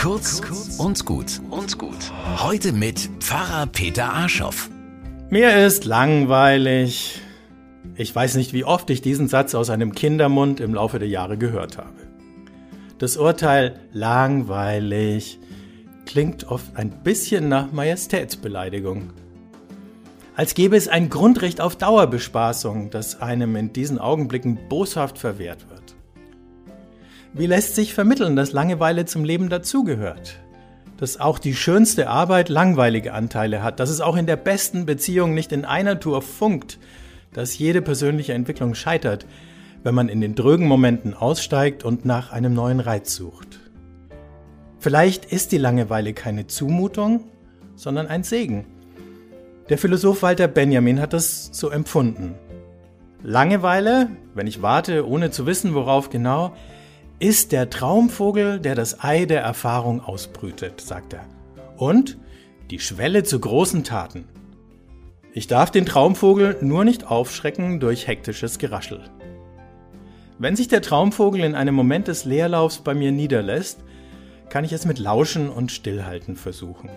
Kurz 0.00 0.40
und 0.78 1.04
gut 1.04 1.42
und 1.50 1.76
gut. 1.76 2.10
Heute 2.38 2.72
mit 2.72 3.10
Pfarrer 3.18 3.66
Peter 3.66 4.10
Arschoff. 4.10 4.70
Mir 5.28 5.66
ist 5.66 5.84
langweilig. 5.84 7.20
Ich 7.96 8.14
weiß 8.14 8.36
nicht, 8.36 8.54
wie 8.54 8.64
oft 8.64 8.88
ich 8.88 9.02
diesen 9.02 9.28
Satz 9.28 9.54
aus 9.54 9.68
einem 9.68 9.92
Kindermund 9.92 10.58
im 10.60 10.72
Laufe 10.72 10.98
der 10.98 11.08
Jahre 11.08 11.36
gehört 11.36 11.76
habe. 11.76 12.08
Das 12.96 13.18
Urteil 13.18 13.78
langweilig 13.92 15.38
klingt 16.06 16.50
oft 16.50 16.78
ein 16.78 17.02
bisschen 17.02 17.50
nach 17.50 17.70
Majestätsbeleidigung. 17.70 19.12
Als 20.34 20.54
gäbe 20.54 20.78
es 20.78 20.88
ein 20.88 21.10
Grundrecht 21.10 21.60
auf 21.60 21.76
Dauerbespaßung, 21.76 22.88
das 22.88 23.20
einem 23.20 23.54
in 23.54 23.74
diesen 23.74 23.98
Augenblicken 23.98 24.60
boshaft 24.70 25.18
verwehrt 25.18 25.68
wird. 25.68 25.89
Wie 27.32 27.46
lässt 27.46 27.76
sich 27.76 27.94
vermitteln, 27.94 28.34
dass 28.34 28.52
Langeweile 28.52 29.04
zum 29.04 29.24
Leben 29.24 29.48
dazugehört? 29.48 30.40
Dass 30.96 31.20
auch 31.20 31.38
die 31.38 31.54
schönste 31.54 32.08
Arbeit 32.08 32.48
langweilige 32.48 33.14
Anteile 33.14 33.62
hat, 33.62 33.78
dass 33.78 33.88
es 33.88 34.00
auch 34.00 34.16
in 34.16 34.26
der 34.26 34.36
besten 34.36 34.84
Beziehung 34.84 35.32
nicht 35.32 35.52
in 35.52 35.64
einer 35.64 36.00
Tour 36.00 36.22
funkt, 36.22 36.80
dass 37.32 37.56
jede 37.56 37.82
persönliche 37.82 38.32
Entwicklung 38.32 38.74
scheitert, 38.74 39.26
wenn 39.84 39.94
man 39.94 40.08
in 40.08 40.20
den 40.20 40.34
drögen 40.34 40.66
Momenten 40.66 41.14
aussteigt 41.14 41.84
und 41.84 42.04
nach 42.04 42.32
einem 42.32 42.52
neuen 42.52 42.80
Reiz 42.80 43.14
sucht. 43.14 43.60
Vielleicht 44.80 45.24
ist 45.24 45.52
die 45.52 45.58
Langeweile 45.58 46.14
keine 46.14 46.48
Zumutung, 46.48 47.24
sondern 47.76 48.08
ein 48.08 48.24
Segen. 48.24 48.66
Der 49.68 49.78
Philosoph 49.78 50.22
Walter 50.22 50.48
Benjamin 50.48 51.00
hat 51.00 51.12
das 51.12 51.50
so 51.52 51.70
empfunden. 51.70 52.34
Langeweile, 53.22 54.08
wenn 54.34 54.48
ich 54.48 54.62
warte, 54.62 55.06
ohne 55.06 55.30
zu 55.30 55.46
wissen, 55.46 55.74
worauf 55.74 56.10
genau, 56.10 56.56
ist 57.20 57.52
der 57.52 57.68
Traumvogel, 57.68 58.60
der 58.60 58.74
das 58.74 59.04
Ei 59.04 59.26
der 59.26 59.42
Erfahrung 59.42 60.00
ausbrütet, 60.00 60.80
sagt 60.80 61.12
er. 61.12 61.26
Und 61.76 62.18
die 62.70 62.78
Schwelle 62.78 63.24
zu 63.24 63.38
großen 63.38 63.84
Taten. 63.84 64.24
Ich 65.34 65.46
darf 65.46 65.70
den 65.70 65.84
Traumvogel 65.84 66.56
nur 66.62 66.84
nicht 66.84 67.06
aufschrecken 67.06 67.78
durch 67.78 68.06
hektisches 68.06 68.58
Geraschel. 68.58 69.02
Wenn 70.38 70.56
sich 70.56 70.68
der 70.68 70.80
Traumvogel 70.80 71.44
in 71.44 71.54
einem 71.54 71.74
Moment 71.74 72.08
des 72.08 72.24
Leerlaufs 72.24 72.78
bei 72.78 72.94
mir 72.94 73.12
niederlässt, 73.12 73.84
kann 74.48 74.64
ich 74.64 74.72
es 74.72 74.86
mit 74.86 74.98
Lauschen 74.98 75.50
und 75.50 75.70
Stillhalten 75.70 76.36
versuchen. 76.36 76.88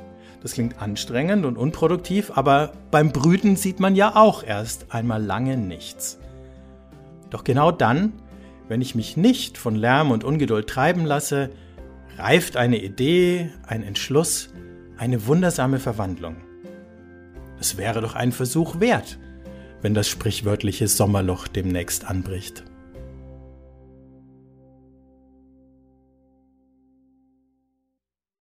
Das 0.42 0.54
klingt 0.54 0.82
anstrengend 0.82 1.46
und 1.46 1.58
unproduktiv, 1.58 2.32
aber 2.36 2.72
beim 2.92 3.12
Brüten 3.12 3.58
sieht 3.58 3.82
man 3.82 3.96
ja 3.96 4.16
auch 4.16 4.44
erst 4.44 4.94
einmal 4.94 5.22
lange 5.22 5.58
nichts. 5.58 6.18
Doch 7.30 7.44
genau 7.44 7.72
dann 7.72 8.14
wenn 8.68 8.82
ich 8.82 8.96
mich 8.96 9.18
nicht 9.18 9.58
von 9.58 9.76
Lärm 9.76 10.12
und 10.12 10.24
Ungeduld 10.24 10.68
treiben 10.68 11.06
lasse, 11.06 11.50
reift 12.18 12.58
eine 12.58 12.82
Idee, 12.82 13.50
ein 13.68 13.84
Entschluss, 13.84 14.50
eine 14.98 15.28
wundersame 15.28 15.80
Verwandlung. 15.80 16.38
Es 17.60 17.78
wäre 17.78 18.02
doch 18.02 18.16
ein 18.16 18.32
Versuch 18.32 18.80
wert, 18.80 19.18
wenn 19.82 19.94
das 19.94 20.08
sprichwörtliche 20.08 20.88
Sommerloch 20.88 21.48
demnächst 21.48 22.06
anbricht. 22.06 22.64